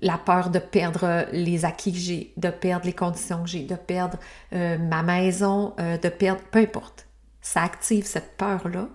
la 0.00 0.18
peur 0.18 0.50
de 0.50 0.58
perdre 0.60 1.26
les 1.32 1.64
acquis 1.64 1.92
que 1.92 1.98
j'ai, 1.98 2.32
de 2.36 2.50
perdre 2.50 2.86
les 2.86 2.92
conditions 2.92 3.42
que 3.42 3.48
j'ai, 3.48 3.64
de 3.64 3.74
perdre 3.74 4.18
euh, 4.52 4.78
ma 4.78 5.02
maison, 5.02 5.74
euh, 5.80 5.98
de 5.98 6.08
perdre, 6.08 6.42
peu 6.50 6.60
importe. 6.60 7.06
Ça 7.40 7.62
active 7.62 8.06
cette 8.06 8.36
peur-là 8.36 8.88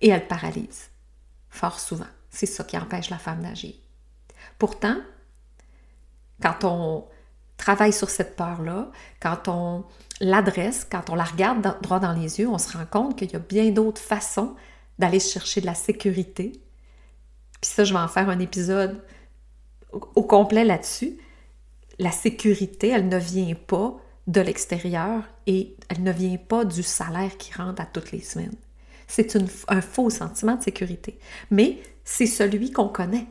et 0.00 0.08
elle 0.08 0.26
paralyse, 0.26 0.88
fort 1.50 1.78
souvent. 1.78 2.06
C'est 2.30 2.46
ça 2.46 2.64
qui 2.64 2.78
empêche 2.78 3.10
la 3.10 3.18
femme 3.18 3.42
d'agir. 3.42 3.74
Pourtant, 4.58 4.96
quand 6.40 6.64
on 6.64 7.04
travaille 7.56 7.92
sur 7.92 8.08
cette 8.08 8.36
peur-là, 8.36 8.90
quand 9.20 9.48
on 9.48 9.84
l'adresse, 10.20 10.86
quand 10.90 11.10
on 11.10 11.14
la 11.14 11.24
regarde 11.24 11.76
droit 11.82 11.98
dans 11.98 12.12
les 12.12 12.40
yeux, 12.40 12.48
on 12.48 12.58
se 12.58 12.76
rend 12.76 12.86
compte 12.86 13.18
qu'il 13.18 13.30
y 13.30 13.36
a 13.36 13.40
bien 13.40 13.70
d'autres 13.70 14.00
façons 14.00 14.54
d'aller 14.98 15.20
chercher 15.20 15.60
de 15.60 15.66
la 15.66 15.74
sécurité. 15.74 16.52
Puis 17.60 17.70
ça, 17.70 17.84
je 17.84 17.92
vais 17.92 18.00
en 18.00 18.08
faire 18.08 18.28
un 18.30 18.38
épisode 18.38 19.02
au 19.92 20.22
complet 20.22 20.64
là-dessus. 20.64 21.16
La 21.98 22.12
sécurité, 22.12 22.88
elle 22.88 23.08
ne 23.08 23.18
vient 23.18 23.54
pas 23.54 23.96
de 24.26 24.40
l'extérieur 24.40 25.24
et 25.46 25.74
elle 25.88 26.02
ne 26.02 26.12
vient 26.12 26.36
pas 26.36 26.64
du 26.64 26.82
salaire 26.82 27.36
qui 27.38 27.52
rentre 27.52 27.80
à 27.80 27.86
toutes 27.86 28.12
les 28.12 28.20
semaines. 28.20 28.54
C'est 29.06 29.36
un 29.68 29.80
faux 29.80 30.10
sentiment 30.10 30.56
de 30.56 30.62
sécurité, 30.62 31.18
mais 31.50 31.78
c'est 32.04 32.26
celui 32.26 32.70
qu'on 32.70 32.88
connaît. 32.88 33.26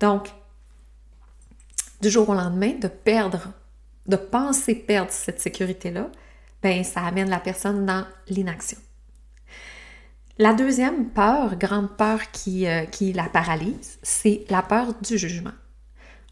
Donc, 0.00 0.28
du 2.02 2.10
jour 2.10 2.28
au 2.28 2.34
lendemain, 2.34 2.72
de 2.78 2.88
perdre, 2.88 3.52
de 4.06 4.16
penser 4.16 4.74
perdre 4.74 5.10
cette 5.10 5.40
sécurité-là, 5.40 6.10
ben 6.62 6.84
ça 6.84 7.00
amène 7.00 7.30
la 7.30 7.40
personne 7.40 7.86
dans 7.86 8.04
l'inaction. 8.28 8.78
La 10.38 10.52
deuxième 10.52 11.10
peur, 11.10 11.56
grande 11.56 11.96
peur 11.96 12.30
qui, 12.32 12.66
euh, 12.66 12.84
qui 12.84 13.12
la 13.12 13.28
paralyse, 13.28 13.98
c'est 14.02 14.44
la 14.50 14.62
peur 14.62 14.94
du 15.00 15.16
jugement 15.16 15.52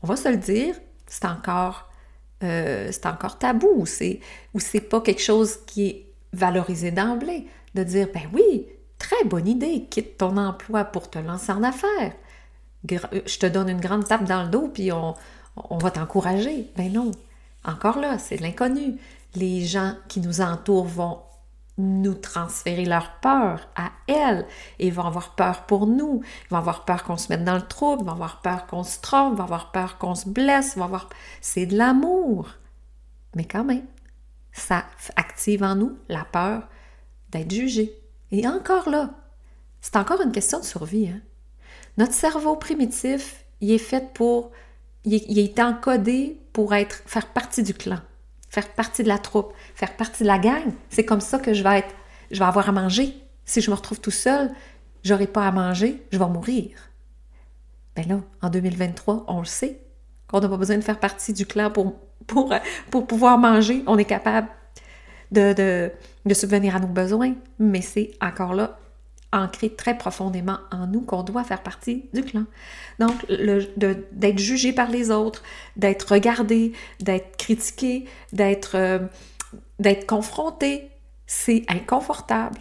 on 0.03 0.07
va 0.07 0.17
se 0.17 0.29
le 0.29 0.37
dire, 0.37 0.75
c'est 1.07 1.25
encore, 1.25 1.91
euh, 2.43 2.91
encore 3.05 3.39
tabou, 3.39 3.73
ou 3.77 3.87
c'est, 3.87 4.21
ou 4.55 4.61
c'est 4.61 4.81
pas 4.81 5.01
quelque 5.01 5.23
chose 5.23 5.59
qui 5.67 5.87
est 5.87 6.07
valorisé 6.33 6.91
d'emblée, 6.91 7.47
de 7.75 7.85
dire, 7.85 8.09
ben 8.13 8.29
oui, 8.33 8.67
très 8.99 9.25
bonne 9.25 9.49
idée, 9.49 9.87
quitte 9.91 10.19
ton 10.19 10.37
emploi 10.37 10.85
pour 10.85 11.11
te 11.11 11.19
lancer 11.19 11.53
en 11.53 11.63
affaires. 11.63 12.15
Je 12.89 13.39
te 13.39 13.47
donne 13.47 13.69
une 13.69 13.81
grande 13.81 14.07
tape 14.07 14.25
dans 14.25 14.45
le 14.45 14.49
dos, 14.49 14.69
puis 14.69 14.91
on, 14.93 15.15
on 15.57 15.79
va 15.79 15.91
t'encourager. 15.91 16.71
Ben 16.77 16.93
non, 16.93 17.11
encore 17.65 17.99
là, 17.99 18.19
c'est 18.19 18.39
l'inconnu. 18.39 18.97
Les 19.35 19.65
gens 19.65 19.95
qui 20.09 20.21
nous 20.21 20.41
entourent 20.41 20.87
vont 20.87 21.19
nous 21.81 22.15
transférer 22.15 22.85
leur 22.85 23.13
peur 23.21 23.69
à 23.77 23.91
elles. 24.07 24.47
Et 24.79 24.89
ils 24.89 24.93
vont 24.93 25.05
avoir 25.05 25.35
peur 25.35 25.67
pour 25.67 25.87
nous. 25.87 26.23
Ils 26.25 26.51
vont 26.51 26.59
avoir 26.59 26.85
peur 26.85 27.05
qu'on 27.05 27.17
se 27.17 27.29
mette 27.31 27.45
dans 27.45 27.57
le 27.57 27.67
trouble. 27.67 28.03
Ils 28.03 28.07
vont 28.07 28.13
avoir 28.13 28.41
peur 28.41 28.67
qu'on 28.67 28.85
se 28.85 29.01
trompe. 29.01 29.35
Ils 29.35 29.39
vont 29.39 29.45
avoir 29.45 29.73
peur 29.73 29.99
qu'on 29.99 30.15
se 30.15 30.29
blesse. 30.29 30.77
Vont 30.77 30.85
avoir... 30.85 31.09
C'est 31.41 31.67
de 31.67 31.77
l'amour. 31.77 32.49
Mais 33.35 33.45
quand 33.45 33.65
même, 33.65 33.87
ça 34.53 34.85
active 35.17 35.63
en 35.63 35.75
nous 35.75 35.97
la 36.09 36.25
peur 36.25 36.63
d'être 37.31 37.51
jugé. 37.51 37.95
Et 38.33 38.47
encore 38.47 38.89
là, 38.89 39.11
c'est 39.81 39.97
encore 39.97 40.21
une 40.21 40.33
question 40.33 40.61
de 40.61 40.65
survie. 40.65 41.09
Hein? 41.09 41.21
Notre 41.97 42.15
cerveau 42.15 42.57
primitif, 42.57 43.45
il 43.61 43.71
est 43.73 43.79
fait 43.79 44.13
pour... 44.13 44.53
Il 45.05 45.15
il 45.15 45.61
encodé 45.63 46.39
pour 46.53 46.75
être, 46.75 47.03
faire 47.07 47.29
partie 47.29 47.63
du 47.63 47.73
clan 47.73 48.01
faire 48.51 48.69
partie 48.69 49.03
de 49.03 49.09
la 49.09 49.19
troupe, 49.19 49.55
faire 49.75 49.97
partie 49.97 50.25
de 50.25 50.29
la 50.29 50.39
gang. 50.39 50.73
C'est 50.91 51.05
comme 51.05 51.21
ça 51.21 51.39
que 51.39 51.55
je 51.55 51.63
vais 51.63 51.79
être, 51.79 51.95
je 52.31 52.39
vais 52.39 52.45
avoir 52.45 52.69
à 52.69 52.73
manger. 52.73 53.17
Si 53.45 53.61
je 53.61 53.71
me 53.71 53.77
retrouve 53.77 54.01
tout 54.01 54.11
seul, 54.11 54.51
j'aurai 55.03 55.27
pas 55.27 55.47
à 55.47 55.53
manger, 55.53 56.03
je 56.13 56.19
vais 56.19 56.27
mourir. 56.27 56.71
Ben 57.97 58.07
là, 58.09 58.21
en 58.43 58.51
2023, 58.51 59.25
on 59.29 59.39
le 59.39 59.45
sait, 59.45 59.81
qu'on 60.29 60.41
n'a 60.41 60.49
pas 60.49 60.57
besoin 60.57 60.77
de 60.77 60.83
faire 60.83 60.99
partie 60.99 61.33
du 61.33 61.47
clan 61.47 61.71
pour, 61.71 61.95
pour, 62.27 62.53
pour 62.91 63.07
pouvoir 63.07 63.39
manger. 63.39 63.83
On 63.87 63.97
est 63.99 64.05
capable 64.05 64.49
de, 65.31 65.53
de, 65.53 65.93
de 66.27 66.35
subvenir 66.35 66.77
à 66.77 66.81
nos 66.81 66.89
besoins, 66.89 67.35
mais 67.59 67.83
c'est 67.83 68.11
encore 68.21 68.55
là 68.55 68.80
ancré 69.33 69.71
très 69.71 69.97
profondément 69.97 70.59
en 70.73 70.87
nous 70.87 71.03
qu'on 71.03 71.23
doit 71.23 71.45
faire 71.45 71.63
partie 71.63 72.09
du 72.13 72.23
clan. 72.25 72.45
Donc, 72.99 73.15
d'être 73.29 74.39
jugé 74.39 74.73
par 74.73 74.91
les 74.91 75.11
autres, 75.11 75.43
d'être 75.77 76.13
regardé, 76.13 76.73
d'être 77.01 77.37
critiqué, 77.37 78.07
d'être 78.33 78.77
euh, 78.77 78.99
confronté, 80.07 80.91
c'est 81.27 81.65
inconfortable. 81.69 82.61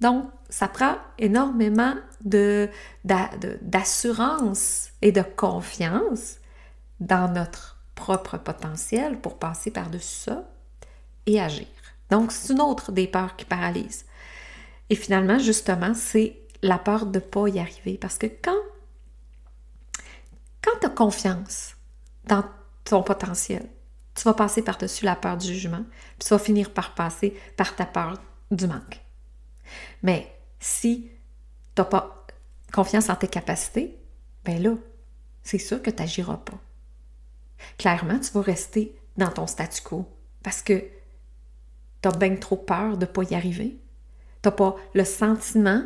Donc, 0.00 0.26
ça 0.50 0.68
prend 0.68 0.96
énormément 1.18 1.94
d'assurance 3.62 4.90
et 5.02 5.10
de 5.12 5.22
confiance 5.22 6.36
dans 7.00 7.32
notre 7.32 7.78
propre 7.94 8.36
potentiel 8.36 9.18
pour 9.18 9.38
passer 9.38 9.70
par-dessus 9.70 10.24
ça 10.24 10.44
et 11.26 11.40
agir. 11.40 11.66
Donc, 12.10 12.32
c'est 12.32 12.52
une 12.52 12.60
autre 12.60 12.92
des 12.92 13.06
peurs 13.06 13.36
qui 13.36 13.46
paralyse. 13.46 14.04
Et 14.90 14.96
finalement, 14.96 15.38
justement, 15.38 15.94
c'est 15.94 16.38
la 16.62 16.78
peur 16.78 17.06
de 17.06 17.18
ne 17.18 17.24
pas 17.24 17.48
y 17.48 17.58
arriver. 17.58 17.98
Parce 17.98 18.18
que 18.18 18.26
quand, 18.26 18.60
quand 20.62 20.78
tu 20.80 20.86
as 20.86 20.90
confiance 20.90 21.76
dans 22.24 22.44
ton 22.84 23.02
potentiel, 23.02 23.66
tu 24.14 24.22
vas 24.24 24.34
passer 24.34 24.62
par-dessus 24.62 25.04
la 25.04 25.16
peur 25.16 25.36
du 25.36 25.46
jugement, 25.46 25.84
puis 26.18 26.26
tu 26.26 26.28
vas 26.28 26.38
finir 26.38 26.72
par 26.72 26.94
passer 26.94 27.38
par 27.56 27.74
ta 27.74 27.84
peur 27.84 28.20
du 28.50 28.66
manque. 28.66 29.00
Mais 30.02 30.32
si 30.60 31.10
tu 31.74 31.82
n'as 31.82 31.84
pas 31.84 32.26
confiance 32.72 33.08
en 33.08 33.16
tes 33.16 33.28
capacités, 33.28 33.98
ben 34.44 34.62
là, 34.62 34.74
c'est 35.42 35.58
sûr 35.58 35.82
que 35.82 35.90
tu 35.90 36.02
n'agiras 36.02 36.38
pas. 36.38 36.58
Clairement, 37.78 38.18
tu 38.18 38.30
vas 38.32 38.42
rester 38.42 38.96
dans 39.16 39.30
ton 39.30 39.46
statu 39.46 39.82
quo 39.82 40.06
parce 40.42 40.62
que 40.62 40.84
tu 42.02 42.08
as 42.08 42.12
bien 42.12 42.36
trop 42.36 42.56
peur 42.56 42.96
de 42.96 43.06
ne 43.06 43.10
pas 43.10 43.22
y 43.22 43.34
arriver. 43.34 43.78
Tu 44.44 44.48
n'as 44.48 44.52
pas 44.52 44.76
le 44.92 45.04
sentiment 45.06 45.84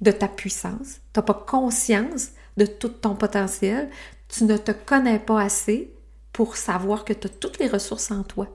de 0.00 0.12
ta 0.12 0.28
puissance, 0.28 1.00
tu 1.12 1.18
n'as 1.18 1.22
pas 1.22 1.34
conscience 1.34 2.28
de 2.56 2.66
tout 2.66 2.88
ton 2.88 3.16
potentiel, 3.16 3.90
tu 4.28 4.44
ne 4.44 4.56
te 4.56 4.70
connais 4.70 5.18
pas 5.18 5.40
assez 5.42 5.92
pour 6.32 6.56
savoir 6.56 7.04
que 7.04 7.12
tu 7.12 7.26
as 7.26 7.30
toutes 7.30 7.58
les 7.58 7.66
ressources 7.66 8.12
en 8.12 8.22
toi. 8.22 8.46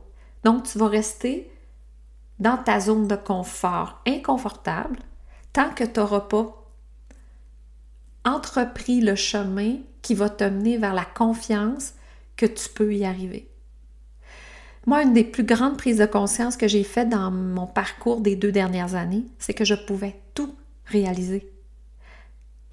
Donc, 0.46 0.64
tu 0.64 0.78
vas 0.78 0.88
rester 0.88 1.52
dans 2.40 2.56
ta 2.56 2.80
zone 2.80 3.10
de 3.10 3.18
confort 3.18 4.02
inconfortable 4.08 5.00
tant 5.52 5.72
que 5.72 5.84
tu 5.84 6.00
n'auras 6.00 6.22
pas 6.22 6.66
entrepris 8.24 9.02
le 9.02 9.16
chemin 9.16 9.80
qui 10.02 10.16
va 10.16 10.30
te 10.30 10.46
mener 10.46 10.78
vers 10.78 10.94
la 10.94 11.04
confiance 11.04 11.96
que 12.38 12.46
tu 12.46 12.70
peux 12.70 12.96
y 12.96 13.04
arriver. 13.04 13.53
Moi, 14.86 15.04
une 15.04 15.14
des 15.14 15.24
plus 15.24 15.44
grandes 15.44 15.78
prises 15.78 15.98
de 15.98 16.06
conscience 16.06 16.58
que 16.58 16.68
j'ai 16.68 16.84
faites 16.84 17.10
dans 17.10 17.32
mon 17.32 17.68
parcours 17.68 18.20
des 18.20 18.36
deux 18.36 18.52
dernières 18.52 18.96
années, 18.96 19.26
c'est 19.40 19.54
que 19.54 19.64
je 19.64 19.76
pouvais 19.76 20.20
tout 20.34 20.54
réaliser. 20.86 21.50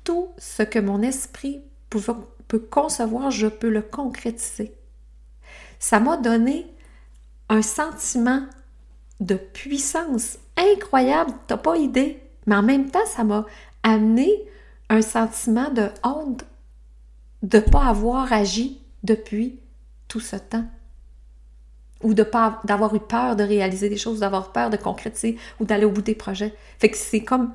Tout 0.02 0.28
ce 0.38 0.62
que 0.62 0.78
mon 0.78 1.02
esprit 1.02 1.60
peut 1.88 2.58
concevoir, 2.58 3.30
je 3.30 3.46
peux 3.46 3.70
le 3.70 3.82
concrétiser. 3.82 4.74
Ça 5.78 6.00
m'a 6.00 6.16
donné 6.16 6.66
un 7.48 7.62
sentiment 7.62 8.44
de 9.20 9.34
puissance 9.34 10.38
incroyable, 10.56 11.32
t'as 11.46 11.56
pas 11.56 11.76
idée. 11.76 12.22
Mais 12.46 12.56
en 12.56 12.62
même 12.62 12.90
temps, 12.90 13.06
ça 13.06 13.22
m'a 13.22 13.46
amené 13.82 14.30
un 14.88 15.02
sentiment 15.02 15.70
de 15.70 15.88
honte 16.02 16.44
de 17.42 17.58
ne 17.58 17.62
pas 17.62 17.86
avoir 17.86 18.32
agi 18.32 18.80
depuis 19.04 19.60
tout 20.08 20.20
ce 20.20 20.36
temps. 20.36 20.64
Ou 22.02 22.14
de 22.14 22.22
pas 22.22 22.60
d'avoir 22.64 22.94
eu 22.94 23.00
peur 23.00 23.36
de 23.36 23.42
réaliser 23.42 23.88
des 23.88 23.96
choses, 23.96 24.20
d'avoir 24.20 24.52
peur 24.52 24.70
de 24.70 24.76
concrétiser 24.76 25.36
ou 25.60 25.64
d'aller 25.64 25.84
au 25.84 25.90
bout 25.90 26.02
des 26.02 26.14
projets. 26.14 26.54
Fait 26.78 26.88
que 26.88 26.96
c'est 26.96 27.22
comme 27.22 27.52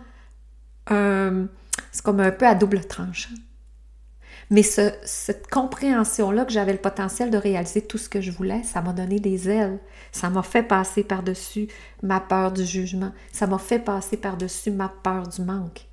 un, 0.87 1.47
c'est 1.91 2.03
comme 2.03 2.19
un 2.19 2.31
peu 2.31 2.45
à 2.45 2.55
double 2.55 2.85
tranche. 2.85 3.29
Mais 4.51 4.61
cette 4.61 5.47
compréhension-là 5.49 6.45
que 6.45 6.51
j'avais 6.51 6.73
le 6.73 6.77
potentiel 6.77 7.31
de 7.31 7.37
réaliser 7.37 7.81
tout 7.81 7.97
ce 7.97 8.09
que 8.09 8.21
je 8.21 8.31
voulais, 8.31 8.61
ça 8.63 8.81
m'a 8.81 8.93
donné 8.93 9.19
des 9.19 9.49
ailes. 9.49 9.79
Ça 10.11 10.29
m'a 10.29 10.43
fait 10.43 10.61
passer 10.61 11.03
par-dessus 11.03 11.67
ma 12.03 12.19
peur 12.19 12.51
du 12.51 12.63
jugement. 12.63 13.11
Ça 13.31 13.47
m'a 13.47 13.57
fait 13.57 13.79
passer 13.79 14.17
par-dessus 14.17 14.69
ma 14.69 14.89
peur 14.89 15.27
du 15.27 15.41
manque. 15.41 15.87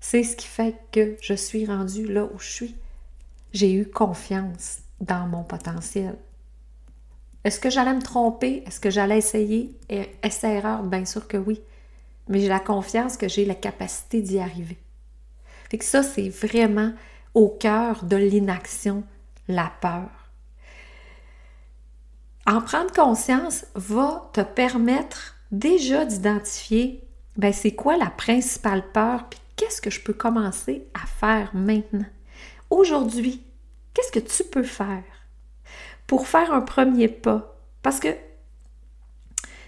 C'est 0.00 0.24
ce 0.24 0.36
qui 0.36 0.46
fait 0.46 0.74
que 0.90 1.16
je 1.20 1.34
suis 1.34 1.66
rendue 1.66 2.06
là 2.06 2.24
où 2.24 2.38
je 2.38 2.50
suis. 2.50 2.76
J'ai 3.52 3.72
eu 3.72 3.86
confiance 3.88 4.78
dans 5.00 5.26
mon 5.28 5.44
potentiel. 5.44 6.16
Est-ce 7.44 7.60
que 7.60 7.70
j'allais 7.70 7.94
me 7.94 8.02
tromper? 8.02 8.62
Est-ce 8.66 8.80
que 8.80 8.90
j'allais 8.90 9.18
essayer? 9.18 9.76
Essai-erreur, 10.22 10.82
bien 10.82 11.04
sûr 11.04 11.26
que 11.28 11.36
oui. 11.36 11.60
Mais 12.28 12.40
j'ai 12.40 12.48
la 12.48 12.60
confiance 12.60 13.16
que 13.16 13.28
j'ai 13.28 13.44
la 13.44 13.54
capacité 13.54 14.20
d'y 14.20 14.38
arriver. 14.38 14.78
Fait 15.70 15.82
ça, 15.82 16.02
c'est 16.02 16.28
vraiment 16.28 16.92
au 17.34 17.48
cœur 17.48 18.04
de 18.04 18.16
l'inaction, 18.16 19.04
la 19.48 19.72
peur. 19.80 20.10
En 22.46 22.60
prendre 22.60 22.92
conscience 22.92 23.66
va 23.74 24.30
te 24.32 24.40
permettre 24.40 25.36
déjà 25.52 26.04
d'identifier 26.04 27.08
ben, 27.38 27.52
c'est 27.52 27.70
quoi 27.70 27.96
la 27.96 28.10
principale 28.10 28.90
peur, 28.90 29.28
puis 29.30 29.38
qu'est-ce 29.54 29.80
que 29.80 29.90
je 29.90 30.00
peux 30.00 30.12
commencer 30.12 30.88
à 30.92 31.06
faire 31.06 31.54
maintenant? 31.54 32.04
Aujourd'hui, 32.68 33.44
qu'est-ce 33.94 34.10
que 34.10 34.18
tu 34.18 34.42
peux 34.42 34.64
faire? 34.64 35.04
Pour 36.08 36.26
faire 36.26 36.52
un 36.52 36.62
premier 36.62 37.06
pas? 37.06 37.56
Parce 37.82 38.00
que 38.00 38.08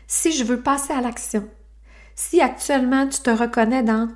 si 0.08 0.32
je 0.32 0.42
veux 0.42 0.60
passer 0.60 0.92
à 0.92 1.00
l'action, 1.00 1.48
si 2.16 2.40
actuellement 2.40 3.06
tu 3.06 3.20
te 3.20 3.30
reconnais 3.30 3.84
dans 3.84 4.08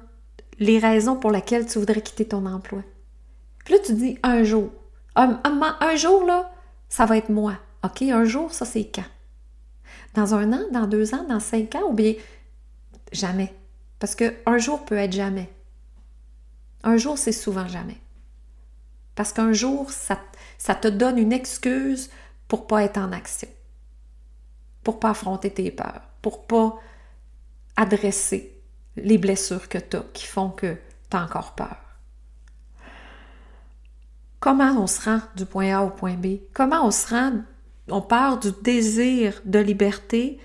les 0.59 0.81
raisons 0.81 1.15
pour 1.15 1.31
lesquelles 1.31 1.67
tu 1.67 1.79
voudrais 1.79 2.01
quitter 2.01 2.27
ton 2.27 2.47
emploi, 2.47 2.83
puis 3.65 3.75
là 3.75 3.81
tu 3.85 3.93
dis 3.93 4.19
un 4.25 4.43
jour, 4.43 4.73
un, 5.15 5.41
un 5.45 5.97
jour 5.97 6.25
là, 6.25 6.51
ça 6.89 7.07
va 7.07 7.17
être 7.17 7.29
moi. 7.29 7.57
OK, 7.85 8.03
un 8.03 8.25
jour, 8.25 8.53
ça 8.53 8.65
c'est 8.65 8.91
quand? 8.93 9.05
Dans 10.15 10.35
un 10.35 10.53
an, 10.53 10.63
dans 10.73 10.87
deux 10.87 11.15
ans, 11.15 11.25
dans 11.29 11.41
cinq 11.41 11.75
ans, 11.75 11.89
ou 11.89 11.93
bien 11.93 12.15
jamais? 13.13 13.55
Parce 13.99 14.15
qu'un 14.15 14.59
jour 14.59 14.85
peut 14.85 14.97
être 14.97 15.13
jamais. 15.13 15.53
Un 16.83 16.97
jour, 16.97 17.19
c'est 17.19 17.33
souvent 17.33 17.69
jamais. 17.69 17.97
Parce 19.15 19.33
qu'un 19.33 19.53
jour, 19.53 19.91
ça, 19.91 20.17
te 20.75 20.89
donne 20.89 21.19
une 21.19 21.33
excuse 21.33 22.11
pour 22.49 22.67
pas 22.67 22.83
être 22.83 22.99
en 22.99 23.13
action, 23.13 23.49
pour 24.83 24.99
pas 24.99 25.11
affronter 25.11 25.51
tes 25.51 25.71
peurs, 25.71 26.03
pour 26.21 26.47
pas 26.47 26.79
adresser 27.77 28.61
les 28.97 29.19
blessures 29.19 29.69
que 29.69 29.79
tu 29.79 29.97
as 29.97 30.05
qui 30.13 30.27
font 30.27 30.51
que 30.51 30.77
tu 31.11 31.17
as 31.17 31.23
encore 31.23 31.55
peur. 31.55 31.77
Comment 34.41 34.73
on 34.79 34.87
se 34.87 35.03
rend 35.09 35.21
du 35.37 35.47
point 35.47 35.75
A 35.75 35.83
au 35.83 35.91
point 35.91 36.15
B? 36.15 36.39
Comment 36.53 36.87
on 36.87 36.91
se 36.91 37.09
rend, 37.09 37.43
on 37.89 38.03
part 38.03 38.39
du 38.39 38.51
désir 38.63 39.41
de 39.45 39.59
liberté, 39.59 40.39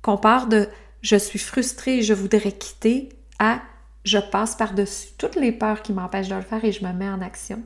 qu'on 0.00 0.16
part 0.16 0.46
de 0.46 0.68
je 1.02 1.16
suis 1.16 1.38
frustrée, 1.38 2.02
je 2.02 2.14
voudrais 2.14 2.52
quitter, 2.52 3.10
à 3.38 3.60
je 4.04 4.18
passe 4.18 4.54
par-dessus 4.54 5.08
toutes 5.18 5.36
les 5.36 5.52
peurs 5.52 5.82
qui 5.82 5.92
m'empêchent 5.92 6.28
de 6.28 6.34
le 6.34 6.42
faire 6.42 6.64
et 6.64 6.72
je 6.72 6.84
me 6.84 6.92
mets 6.92 7.08
en 7.08 7.22
action. 7.22 7.62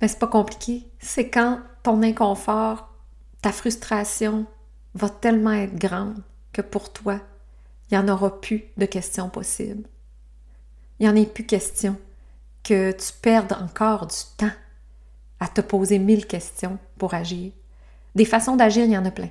Mais 0.00 0.08
c'est 0.08 0.18
pas 0.18 0.26
compliqué. 0.26 0.86
C'est 0.98 1.28
quand 1.28 1.60
ton 1.82 2.02
inconfort, 2.02 2.92
ta 3.42 3.52
frustration 3.52 4.46
va 4.94 5.08
tellement 5.08 5.52
être 5.52 5.76
grande 5.76 6.22
que 6.52 6.62
pour 6.62 6.92
toi, 6.92 7.20
il 7.90 7.98
n'y 7.98 8.02
en 8.02 8.08
aura 8.08 8.40
plus 8.40 8.64
de 8.76 8.86
questions 8.86 9.28
possibles. 9.28 9.86
Il 10.98 11.06
n'y 11.06 11.12
en 11.12 11.22
a 11.22 11.26
plus 11.26 11.44
question 11.44 11.96
que 12.64 12.90
tu 12.92 13.12
perdes 13.20 13.52
encore 13.52 14.06
du 14.06 14.16
temps 14.36 14.50
à 15.38 15.48
te 15.48 15.60
poser 15.60 15.98
mille 15.98 16.26
questions 16.26 16.78
pour 16.98 17.14
agir. 17.14 17.52
Des 18.14 18.24
façons 18.24 18.56
d'agir, 18.56 18.84
il 18.84 18.92
y 18.92 18.98
en 18.98 19.04
a 19.04 19.10
plein. 19.10 19.28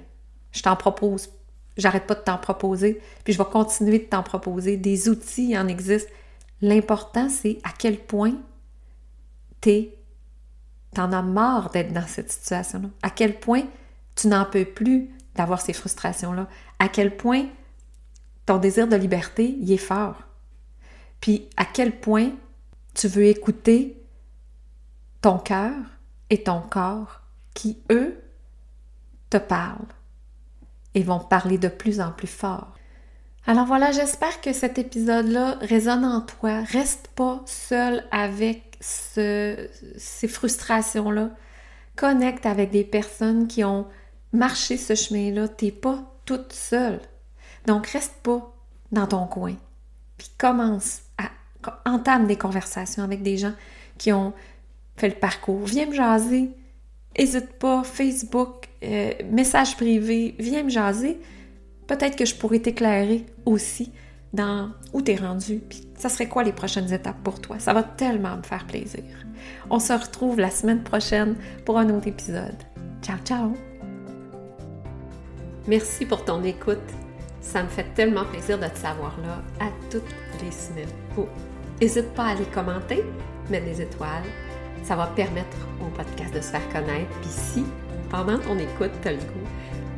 Je 0.51 0.61
t'en 0.61 0.75
propose. 0.75 1.29
J'arrête 1.75 2.05
pas 2.05 2.15
de 2.15 2.21
t'en 2.21 2.37
proposer, 2.37 3.01
puis 3.23 3.33
je 3.33 3.37
vais 3.37 3.49
continuer 3.49 3.99
de 3.99 4.05
t'en 4.05 4.23
proposer. 4.23 4.77
Des 4.77 5.09
outils, 5.09 5.49
il 5.49 5.57
en 5.57 5.67
existe. 5.67 6.07
L'important, 6.61 7.29
c'est 7.29 7.59
à 7.63 7.71
quel 7.77 7.99
point 7.99 8.33
tu 9.61 9.89
t'en 10.93 11.11
as 11.11 11.21
marre 11.21 11.71
d'être 11.71 11.91
dans 11.91 12.07
cette 12.07 12.31
situation-là. 12.31 12.89
À 13.01 13.09
quel 13.09 13.39
point 13.39 13.63
tu 14.15 14.27
n'en 14.27 14.45
peux 14.45 14.65
plus 14.65 15.09
d'avoir 15.35 15.61
ces 15.61 15.73
frustrations-là. 15.73 16.47
À 16.79 16.87
quel 16.87 17.15
point 17.17 17.47
ton 18.45 18.57
désir 18.57 18.87
de 18.87 18.95
liberté, 18.95 19.57
il 19.59 19.71
est 19.71 19.77
fort. 19.77 20.23
Puis 21.19 21.49
à 21.57 21.65
quel 21.65 21.99
point 21.99 22.31
tu 22.93 23.07
veux 23.07 23.25
écouter 23.25 24.01
ton 25.21 25.37
cœur 25.37 25.73
et 26.29 26.43
ton 26.43 26.61
corps 26.61 27.21
qui, 27.53 27.79
eux, 27.91 28.21
te 29.29 29.37
parlent 29.37 29.87
et 30.93 31.03
vont 31.03 31.19
parler 31.19 31.57
de 31.57 31.67
plus 31.67 31.99
en 31.99 32.11
plus 32.11 32.27
fort. 32.27 32.74
Alors 33.47 33.65
voilà, 33.67 33.91
j'espère 33.91 34.41
que 34.41 34.53
cet 34.53 34.79
épisode-là 34.79 35.59
résonne 35.61 36.03
en 36.03 36.21
toi. 36.21 36.61
Reste 36.61 37.09
pas 37.09 37.43
seul 37.45 38.03
avec 38.09 38.77
ces 38.79 40.27
frustrations-là. 40.27 41.29
Connecte 41.95 42.47
avec 42.47 42.71
des 42.71 42.83
personnes 42.83 43.47
qui 43.47 43.63
ont 43.63 43.85
marché 44.33 44.77
ce 44.77 44.95
chemin-là. 44.95 45.47
T'es 45.47 45.71
pas 45.71 46.03
toute 46.25 46.53
seule. 46.53 46.99
Donc 47.67 47.85
reste 47.87 48.15
pas 48.23 48.51
dans 48.91 49.05
ton 49.05 49.27
coin. 49.27 49.55
Puis 50.17 50.31
commence 50.39 51.01
à 51.19 51.29
entame 51.85 52.25
des 52.25 52.37
conversations 52.37 53.03
avec 53.03 53.21
des 53.21 53.37
gens 53.37 53.53
qui 53.99 54.11
ont 54.11 54.33
fait 54.97 55.09
le 55.09 55.15
parcours. 55.15 55.65
Viens 55.65 55.85
me 55.85 55.93
jaser. 55.93 56.49
N'hésite 57.17 57.53
pas, 57.59 57.83
Facebook, 57.83 58.67
euh, 58.83 59.13
message 59.31 59.77
privé, 59.77 60.35
viens 60.39 60.63
me 60.63 60.69
jaser 60.69 61.19
peut-être 61.87 62.15
que 62.15 62.25
je 62.25 62.35
pourrais 62.35 62.59
t'éclairer 62.59 63.25
aussi 63.45 63.91
dans 64.33 64.69
où 64.93 65.01
tu 65.01 65.11
es 65.11 65.15
rendu, 65.15 65.61
puis 65.67 65.87
ça 65.97 66.09
serait 66.09 66.27
quoi 66.27 66.43
les 66.43 66.51
prochaines 66.51 66.91
étapes 66.91 67.21
pour 67.23 67.39
toi? 67.39 67.57
Ça 67.59 67.73
va 67.73 67.83
tellement 67.83 68.37
me 68.37 68.43
faire 68.43 68.65
plaisir. 68.67 69.03
On 69.69 69.79
se 69.79 69.93
retrouve 69.93 70.39
la 70.39 70.49
semaine 70.49 70.83
prochaine 70.83 71.35
pour 71.65 71.77
un 71.77 71.89
autre 71.89 72.07
épisode. 72.07 72.57
Ciao, 73.01 73.17
ciao! 73.23 73.53
Merci 75.67 76.05
pour 76.05 76.23
ton 76.25 76.43
écoute. 76.43 76.77
Ça 77.41 77.63
me 77.63 77.69
fait 77.69 77.85
tellement 77.95 78.25
plaisir 78.25 78.59
de 78.59 78.67
te 78.67 78.77
savoir 78.77 79.15
là 79.21 79.41
à 79.65 79.69
toutes 79.89 80.03
les 80.43 80.51
semaines. 80.51 80.89
n'hésite 81.79 82.13
pas 82.13 82.25
à 82.25 82.29
aller 82.31 82.45
commenter, 82.45 83.03
mettre 83.49 83.65
des 83.65 83.81
étoiles. 83.81 84.23
Ça 84.83 84.95
va 84.95 85.07
permettre 85.07 85.57
au 85.81 85.89
podcast 85.95 86.33
de 86.33 86.41
se 86.41 86.49
faire 86.49 86.67
connaître. 86.69 87.09
Puis 87.21 87.29
si, 87.29 87.63
pendant 88.09 88.37
ton 88.39 88.57
écoute, 88.57 88.91
tu 89.01 89.07
as 89.07 89.13
le 89.13 89.17
goût 89.17 89.47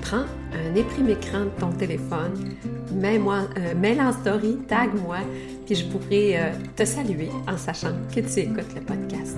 prends 0.08 0.26
un 0.54 0.76
éprime 0.76 1.10
écran 1.10 1.46
de 1.46 1.60
ton 1.60 1.72
téléphone, 1.72 2.56
mets-moi, 2.94 3.42
euh, 3.58 3.74
mets 3.76 4.00
en 4.00 4.14
story, 4.14 4.58
tag-moi, 4.68 5.18
puis 5.66 5.76
je 5.76 5.86
pourrai 5.86 6.38
euh, 6.38 6.52
te 6.76 6.86
saluer 6.86 7.30
en 7.48 7.58
sachant 7.58 7.92
que 8.14 8.22
tu 8.22 8.40
écoutes 8.40 8.74
le 8.74 8.82
podcast 8.82 9.38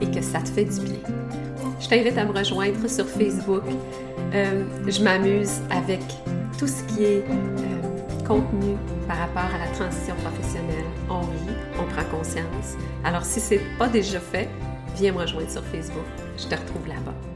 et 0.00 0.10
que 0.10 0.22
ça 0.22 0.40
te 0.40 0.48
fait 0.48 0.64
du 0.64 0.80
bien. 0.80 1.00
Je 1.80 1.88
t'invite 1.88 2.16
à 2.16 2.24
me 2.24 2.32
rejoindre 2.32 2.88
sur 2.88 3.06
Facebook. 3.06 3.62
Euh, 4.32 4.64
je 4.86 5.02
m'amuse 5.02 5.60
avec 5.70 6.00
tout 6.58 6.66
ce 6.66 6.82
qui 6.84 7.04
est 7.04 7.24
contenu 8.26 8.76
par 9.06 9.18
rapport 9.18 9.54
à 9.54 9.58
la 9.58 9.70
transition 9.72 10.14
professionnelle. 10.16 10.86
On 11.10 11.20
rit, 11.20 11.56
on 11.78 11.84
prend 11.92 12.18
conscience. 12.18 12.76
Alors 13.04 13.24
si 13.24 13.38
c'est 13.38 13.60
pas 13.78 13.88
déjà 13.88 14.20
fait, 14.20 14.48
viens 14.96 15.12
me 15.12 15.18
rejoindre 15.18 15.50
sur 15.50 15.62
Facebook. 15.64 16.06
Je 16.38 16.46
te 16.46 16.54
retrouve 16.54 16.88
là-bas. 16.88 17.35